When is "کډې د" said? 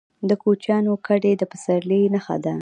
1.07-1.43